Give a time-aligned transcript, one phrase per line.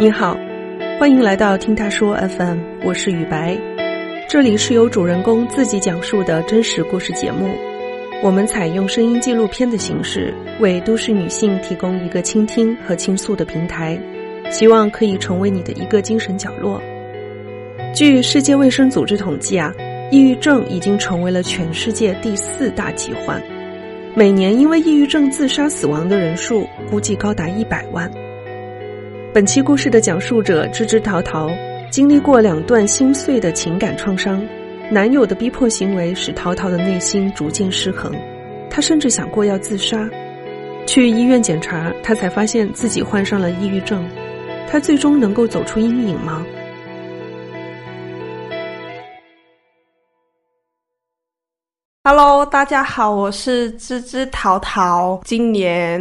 [0.00, 0.38] 你好，
[1.00, 3.58] 欢迎来到听他说 FM，我是雨白，
[4.28, 7.50] 这里是由主人公自己讲述的真实故事节目。
[8.22, 13.98] 我们采用声音纪录片的形式，为都市女性提供一个倾听和倾诉的平台，
[14.52, 16.80] 希望可以成为你的一个精神角落。
[17.92, 19.74] 据世界卫生组织统计啊，
[20.12, 23.42] 抑郁症已经成为了全世界第四大疾患，
[24.14, 28.08] 每年因为抑郁症自杀死亡的人数估计高达一百万。
[29.30, 31.50] 本期故事的讲述者芝芝桃桃，
[31.90, 34.42] 经历过两段心碎的情感创伤。
[34.90, 38.10] 男友的逼迫行为使桃桃的内心逐渐失衡，
[38.70, 40.08] 她甚至想过要自杀。
[40.86, 44.02] 去医院检查，她才发现自己患上了抑郁症。
[44.66, 46.44] 她最终能够走出阴影吗
[52.46, 56.00] 大家好，我是芝芝桃桃，今年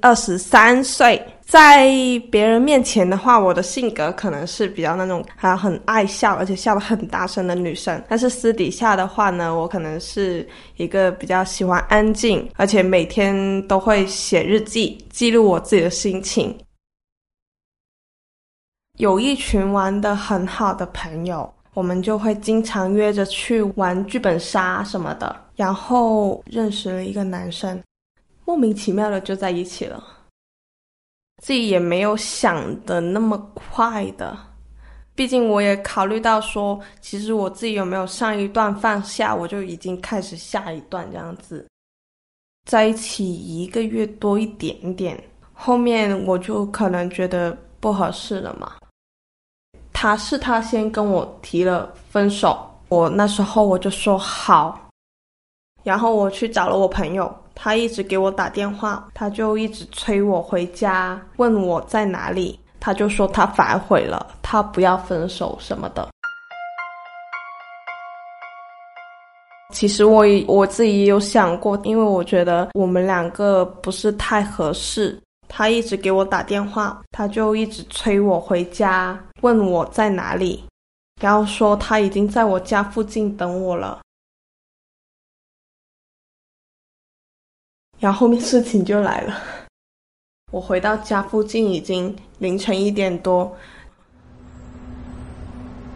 [0.00, 1.20] 二十三岁。
[1.44, 1.88] 在
[2.30, 8.02] 别人面前的话，我的性格可能是比较那种还很爱笑，而且笑得很大声的女生。
[8.06, 16.54] 但是私底下的话呢，我可能是一个比较喜欢安静，而且每天都会写日记，记录我自己的心情。
[18.98, 25.44] 有一群玩的很好的朋友，我们就会经常约着去玩剧本杀什么的。
[25.54, 27.80] 然后认识了一个男生，
[28.44, 30.02] 莫名其妙的就在一起了。
[31.40, 34.36] 自己也没有想的那么快的，
[35.14, 41.64] 毕竟我也考虑到说，其实我自己有没有上一段放下，我就已经开始下一段这样子。
[42.68, 45.16] 在一起一个月多一点点，
[45.52, 48.72] 后面我就可能觉得不合适了嘛。
[50.00, 52.56] 他是他先跟我提了分手，
[52.88, 54.80] 我那时候我就说好，
[55.82, 57.36] 然后我去找了我朋友。
[57.52, 62.60] 他一直给我打电话，他就一直催我回家，问我在哪里。
[62.78, 66.08] 他就说他反悔了，他不要分手什么的。
[69.74, 75.20] 其实我我自己也有想过，因为我觉得我们两个不是太合适。
[75.48, 80.62] 他一直给我打电话，他就一直催我回家，问我在哪里，
[81.20, 84.00] 然后说他已经在我家附近等我了。
[87.98, 89.34] 然后后面事情就来了，
[90.52, 93.56] 我回到家附近已经凌晨一点多。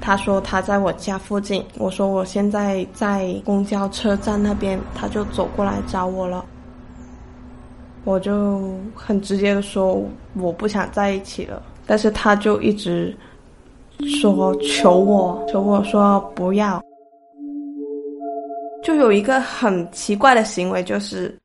[0.00, 6.42] 他说他在我家附近，我说我现在在公交车站那边，他就走过来找我了。
[8.04, 8.60] 我就
[8.94, 10.02] 很直接的说
[10.34, 13.14] 我不想在一起了，但是他就一直
[14.20, 16.82] 说求我，求我说不要。
[18.82, 21.36] 就有一个很奇怪的行为，就是。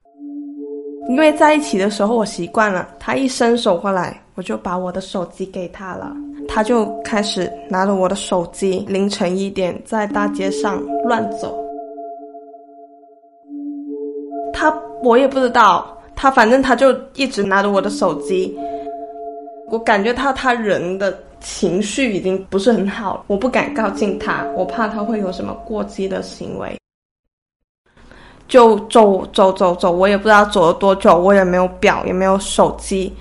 [1.07, 6.11] 因为在一起的时候我习惯了，他一伸手过来，我就把我的手机给他了，
[6.47, 11.55] 他就开始拿着我的手机，凌晨一点在大街上乱走。
[14.51, 18.57] 他我也不知道，他反正他就一直拿着我的手机，
[19.69, 26.75] 我感觉他他人的情绪已经不是很好，我不敢靠近他，我怕他会有什么过激的行为。
[28.47, 33.11] 就走走走走，我也不知道走了多久，我也没有表，也没有手机，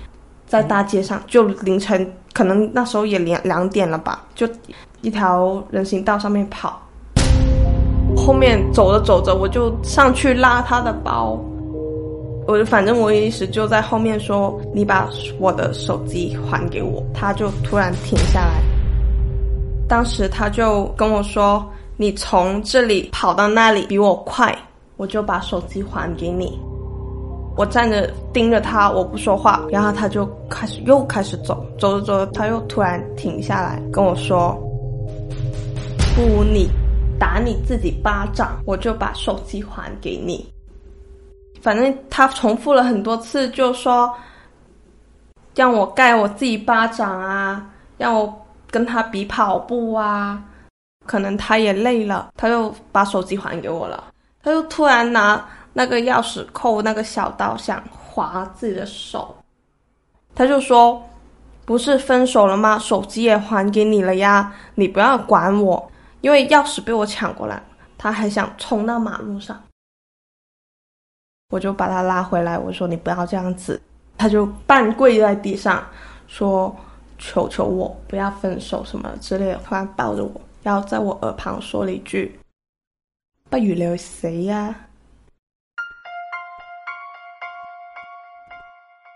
[0.45, 4.47] 在大街上，就凌晨，可能那时候也两两点了吧，就
[5.01, 6.79] 一条人行道上面跑。
[8.15, 11.39] 后面走着走着，我就上去拉他的包，
[12.47, 18.61] 我就反正我意思就在后面说：“你把我的手机还给我。”他就突然停下来，
[19.87, 21.65] 当时他就跟我说
[21.97, 24.55] ：“你从这里跑到那里比我快。”
[24.97, 26.57] 我就把手机还给你。
[27.57, 34.57] 我站着盯着他，我不说话，然后他就开始又开始走，走着走着，他又突然停下来跟我说
[36.15, 36.69] ：“不如你
[37.19, 40.45] 打你自己巴掌，我就把手机还给你。”
[41.65, 44.13] 反正他重复了很多次，就说
[45.55, 47.65] 让我盖我自己巴掌啊，
[47.97, 50.39] 让我跟他比跑步啊。
[51.07, 54.11] 可能他也累了，他又把手机还给我了。
[54.43, 59.35] 他就突然拿那个钥匙扣那个小刀想划自己的手，
[60.35, 61.03] 他就说
[61.65, 62.77] ：“不是分手了吗？
[62.77, 65.91] 手机也还给你了呀，你不要管我，
[66.21, 67.59] 因为钥匙被我抢过来。”
[67.97, 69.59] 他还想冲到马路上，
[71.49, 73.81] 我就把他拉回来，我说：“你不要这样子。”
[74.17, 75.85] 他就半跪在地上
[76.27, 76.75] 说
[77.19, 82.39] ：“求求我不要分手什么之类的。”突然抱着我，然后在我耳旁说了一句。
[83.49, 84.75] 不如你去死呀！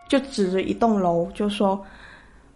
[0.08, 1.84] 就指着一栋楼，就说：“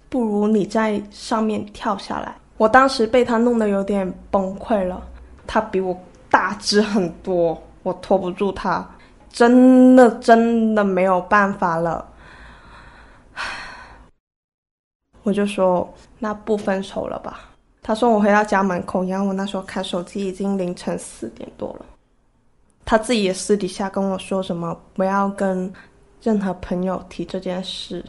[0.07, 2.35] 不如你在上面跳下来。
[2.57, 5.01] 我当时被他弄得有点崩溃了，
[5.47, 5.97] 他比我
[6.29, 8.87] 大只很多，我拖不住他，
[9.33, 12.07] 真的真的没有办法了。
[15.23, 17.49] 我就说那不分手了吧。
[17.81, 21.85] 他说我回到家门口，然后我那时候看手机已经凌晨四点多了。
[22.85, 25.73] 他自己也私底下跟我说什么不要跟
[26.21, 28.05] 任何朋友提这件事。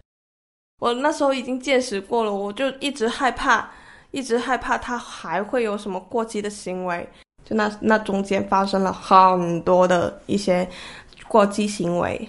[0.80, 3.68] 我那时候已经见识过了，我就一直害怕，
[4.10, 7.08] 一直害怕他还会有什么过激的行为。
[7.44, 10.68] 就那那中间发生了很多的一些
[11.34, 12.28] 过激行为。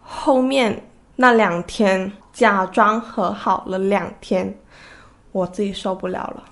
[0.00, 0.74] 后面
[1.16, 4.58] 那两天假装和好了两天，
[5.32, 6.42] 我自己受不了了。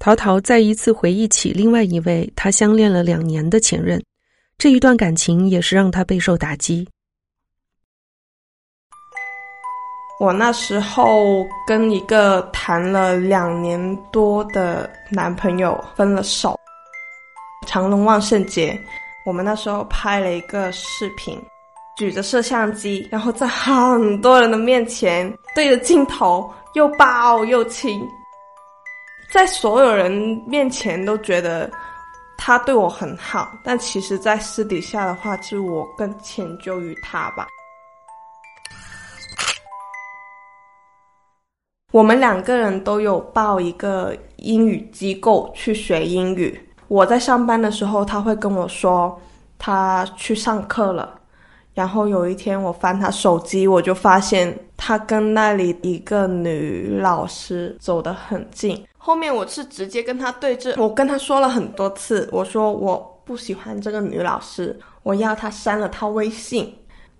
[0.00, 4.04] 陶陶再一次回忆起另外一位他相恋了两年的前任，
[4.56, 6.88] 这一段感情也是让他备受打击。
[10.18, 13.78] 我那时候跟一个谈了两年
[14.10, 16.58] 多的男朋友分了手。
[17.68, 18.76] 长隆万圣节，
[19.28, 21.38] 我们那时候拍了一个视频，
[21.98, 28.00] 举着摄像机，然后在很多人的面前对着镜头又抱又亲，
[29.30, 30.10] 在所有人
[30.46, 31.70] 面前都觉得
[32.38, 37.46] 他对我很好，但其实，在私底下的话，是我更迁就于他吧。
[41.92, 46.58] 我们两个人都有报一个英语机构去学英语。
[46.88, 49.20] 我在上班的时候，他会跟我说
[49.58, 51.14] 他去上课了。
[51.74, 58.84] 然后有一天我翻他手机，我就发现他跟那里一个女老师走得很近。
[58.96, 66.74] 后面我是直接跟他对峙，我跟他说了很多次，我说我不喜欢这个女老师，我要他删了他微信。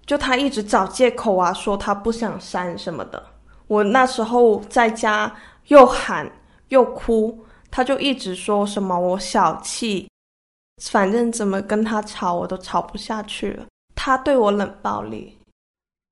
[0.04, 3.22] 就他一直找借口啊，说他不想删什么的。
[3.66, 5.32] 我那时候在家
[5.66, 6.28] 又喊
[6.68, 7.38] 又哭，
[7.70, 10.08] 他就一直说什么我小气，
[10.90, 13.66] 反正怎么跟他吵我都吵不下去了。
[13.94, 15.36] 他对我冷暴力，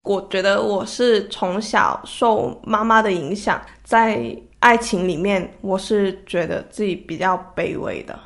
[0.02, 8.18] 我觉得我是从小受妈妈的影响，在爱情里面我是觉得自己比较卑微的，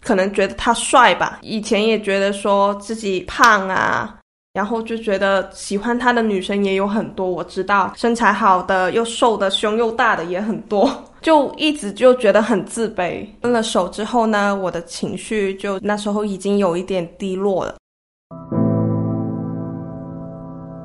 [0.00, 4.14] 可能觉得他帅吧，以前也觉得说自己胖啊。
[4.54, 10.90] 然后就觉得喜欢他的女生也有很多，我知道身材好的又瘦的胸又大的也很多，
[11.20, 13.26] 就一直就觉得很自卑。
[13.40, 17.74] 分了手之后呢，我的情绪就那时候已经有一点低落了。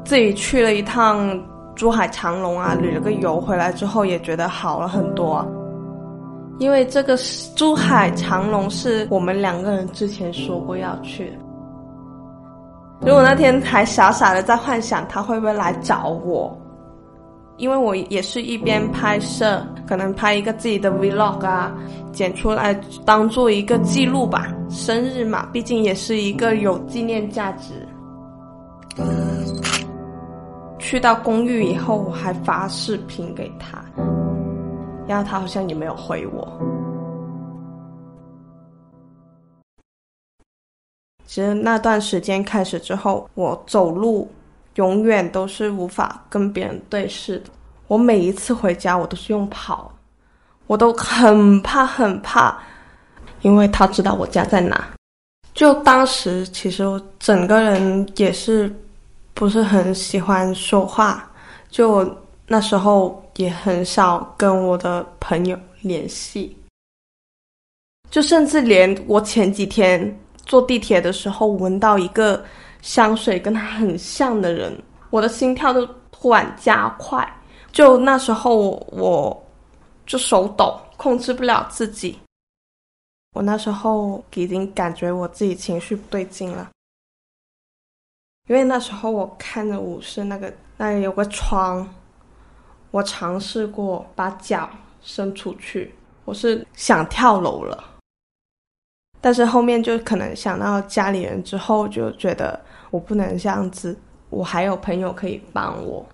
[0.06, 1.42] 自己去了一趟
[1.76, 5.46] 珠海长隆啊，旅了个游，回来之后也觉得好了很多。
[6.60, 7.18] 因为这个
[7.56, 11.38] 珠海长隆是我们两个人之前说过要去的。
[13.02, 16.56] 如果那天还傻傻的在幻想他会不会来找我，
[17.58, 21.76] 因为我也是一边拍摄，可能拍一个自己的 vlog 啊，
[22.12, 22.74] 剪出来
[23.06, 24.54] 当做一个记录吧。
[24.70, 27.88] 生日嘛，毕竟也是一个有纪念价值。
[30.80, 33.84] 去到公寓以后，我还发视频给他，
[35.08, 36.48] 然后他好像也没有回我。
[41.26, 44.28] 其实那段时间开始之后，我走路
[44.76, 47.46] 永远都是无法跟别人对视的。
[47.88, 49.92] 我每一次回家，我都是用跑，
[50.68, 52.58] 我都很怕很怕，
[53.42, 54.90] 因为他知道我家在哪。
[55.54, 58.74] 就当时，其实我整个人也是
[59.34, 61.32] 不是很喜欢说话，
[61.70, 62.10] 就
[62.48, 66.58] 那时候也很少跟我的朋友联系，
[68.10, 70.20] 就甚至连我前几天。
[70.46, 72.44] 坐地铁的时候闻到一个
[72.84, 74.78] 香水跟他很像的人，
[75.10, 77.28] 我的心跳都突然加快。
[77.72, 79.52] 就那时候我
[80.06, 82.20] 就手抖，控制不了自己。
[83.34, 86.70] 我那时候已经感觉我自己情绪不对劲了，
[88.48, 91.88] 因为那时候我看着舞室那个那里有个窗，
[92.92, 94.70] 我尝试过把脚
[95.02, 97.93] 伸出去，我是想跳楼了。
[99.24, 102.60] 但是后面就可能想到家里人之后，就觉得
[102.92, 103.98] 我不能这样子，
[104.30, 106.06] 我还有朋友可以帮我。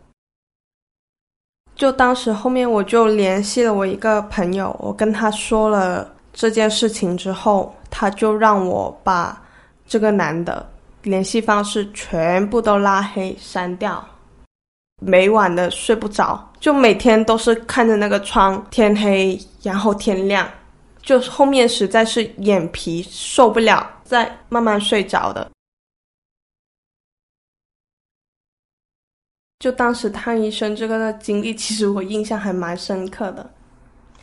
[1.75, 9.41] 就当时后面我就联系了我一个朋友，我跟他说了这件事情之后，他就让我把
[9.87, 10.63] 这个男的
[11.01, 14.05] 联系方式全部都拉黑删掉，
[15.01, 20.47] 每晚的睡不着，就每天都是看着那个窗，天黑然后天亮。
[21.01, 25.49] 就后面实在是眼皮受不了，再慢慢睡着的。
[29.59, 33.49] 就当时看医生这个经历，其实我印象还蛮深刻的。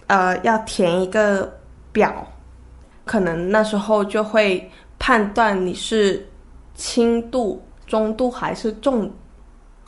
[0.06, 1.60] 呃，要填一个
[1.92, 2.26] 表，
[3.04, 6.26] 可能那时候就会判断你是
[6.74, 9.12] 轻度、中度还是重。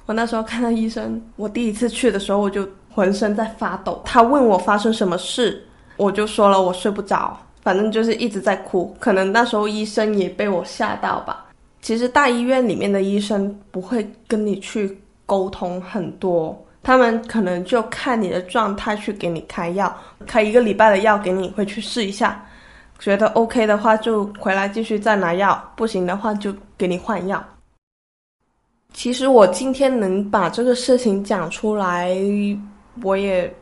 [0.06, 4.02] 我那时候看到医生，我第一次去的时候，我就浑身在发抖。
[4.04, 5.67] 他问我发生什么事，
[5.98, 8.96] 我就说了我睡不着，反正就是一直在哭。
[8.98, 11.44] 可能那时候医生也被我吓到吧。
[11.82, 16.58] 其实大医院里面的医生不会跟你去沟通很多。
[16.82, 19.94] 他们可能就看你的状态去给你开药，
[20.26, 22.42] 开一个礼拜的药给你回去试一下，
[22.98, 27.44] 觉得 OK 的话就回来继续再拿药，不行的话就给你换药。
[28.94, 32.16] 其实我今天能把这个事情讲出来，
[33.02, 33.52] 我也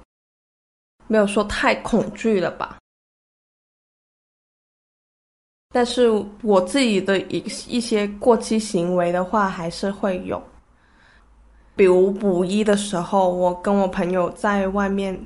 [1.07, 2.77] 没有说太恐惧了吧。
[5.71, 6.11] 但是
[6.43, 10.43] 我自己的一一些过激行为的话，还是会有。
[11.75, 15.19] 比如补一的时候，我跟我朋友在外面，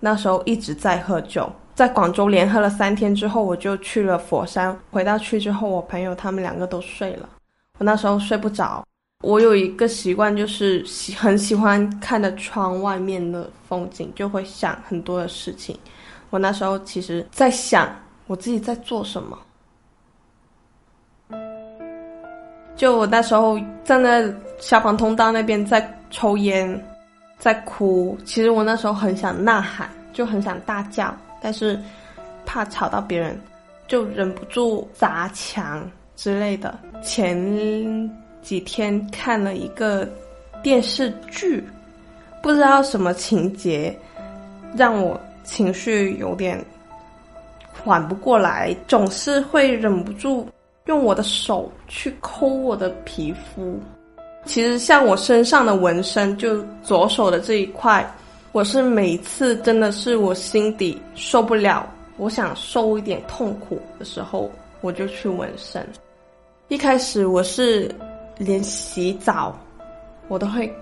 [0.00, 4.78] 那时候一直在喝酒，在广州连喝了三天之后，我就去了佛山。
[4.90, 7.28] 回到去之后，我朋友他们两个都睡了，
[7.78, 8.84] 我那时候睡不着。
[9.24, 15.76] 我有一个习惯，就是喜很喜欢看着窗外面的风景，就会想很多的事情。
[16.30, 17.90] 我那时候其实在想
[18.28, 19.36] 我自己在做什么。
[22.76, 26.80] 就我那时候站在消防通道那边在抽烟，
[27.40, 28.16] 在哭。
[28.24, 31.76] 其实我那时候很想呐喊，就很想大叫，但是
[32.46, 33.36] 怕吵到别人，
[33.88, 36.78] 就忍不住砸墙之类的。
[37.02, 37.36] 前
[38.42, 40.08] 几天看了一个
[40.62, 41.62] 电视剧，
[42.42, 43.96] 不知道什么情节，
[44.76, 46.62] 让我情绪有点
[47.72, 50.46] 缓不过来，总是会忍不住。
[50.86, 53.78] 用我的手去抠我的皮肤，
[54.46, 58.10] 其实像我身上的纹身，就左手的这一块，
[58.52, 65.86] 我是每次真的是我心底受不了，我想受一点痛苦的时候，我就去纹身。
[66.68, 67.94] 一开始我是
[68.38, 69.54] 连洗澡，
[70.28, 70.72] 我都会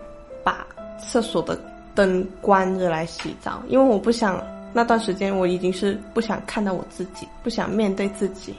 [0.44, 0.66] 把
[1.00, 1.58] 厕所的
[1.94, 4.40] 灯关着来洗澡，因为我不想
[4.72, 8.54] 那段时间我已经是不想看到我自己，不想面对自己。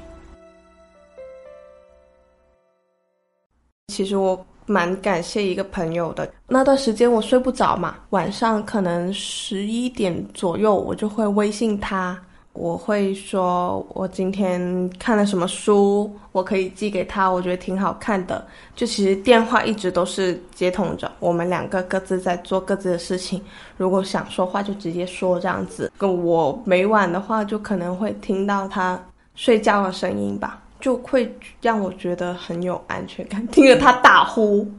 [3.87, 6.31] 其实我蛮感谢一个朋友的。
[6.47, 12.19] 那段时间我睡不着嘛，晚上可能十一点左右，我就会微信他，
[12.57, 18.45] 我会说我今天看了什么书，我可以寄给他，我觉得挺好看的。
[18.75, 23.41] 就其实电话一直都是接通着，我们两个各自在做各自的事情。
[23.77, 25.91] 如果想说话就直接说这样子。
[25.97, 28.99] 跟我每晚的话就可能会听到他
[29.35, 30.63] 睡觉的声音吧。
[30.79, 34.71] 就会让我觉得很有安全感，听着他打呼，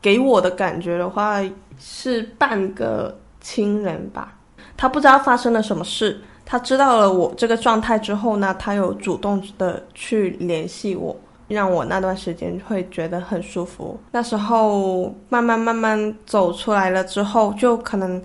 [0.00, 1.40] 给我的感觉的话
[1.76, 4.37] 是半个亲人吧。
[4.78, 11.14] 他不知道发生了什么事，他知道了我这个状态之后呢，他有主动的去联系我，
[11.48, 13.98] 让我那段时间会觉得很舒服。
[14.12, 18.22] 那时候慢慢慢慢走出来了之后，就可能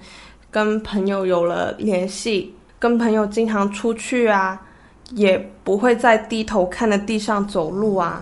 [0.52, 2.54] 跟朋友有了联系。
[2.78, 4.62] 跟朋友经常出去啊，
[5.12, 8.22] 也不会再低头看着地上走路啊。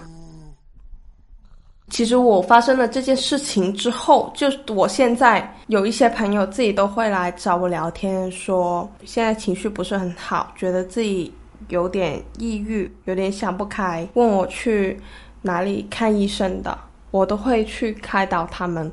[1.91, 11.31] 其实我发生了这件事情之后，就我现在有一些朋友自己都会来找我聊天，说现在情绪不是很好，觉得自己
[11.67, 14.97] 有点抑郁，有点想不开，问我去
[15.41, 16.75] 哪里看医生的，
[17.11, 18.89] 我都会去开导他们，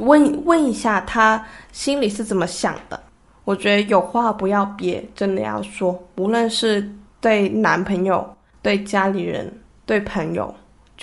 [0.00, 3.00] 问问一下他心里是怎么想的。
[3.46, 5.98] 我觉得有话不要憋，真的要说。
[6.16, 6.86] 无论是
[7.20, 8.26] 对男朋友、
[8.60, 9.50] 对家里人、
[9.86, 10.54] 对朋友，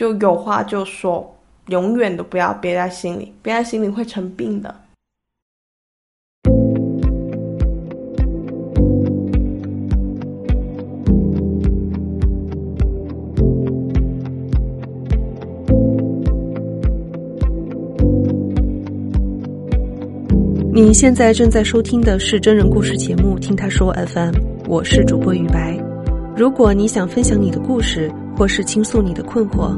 [0.01, 1.31] 就有话就说，
[1.67, 4.75] 永远都不要憋在心里，憋在心里会成病的。
[20.74, 24.34] 你现在正在收听的是真人故事节目《听他说 FM》，
[24.67, 25.77] 我是主播雨白。
[26.36, 29.77] 如果你想分享你的故事，或是倾诉你的困惑，